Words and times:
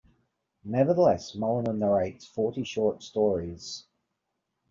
Nevertheless, 0.63 1.35
Mulliner 1.35 1.73
narrates 1.77 2.25
forty 2.25 2.63
short 2.63 3.03
stories. 3.03 3.85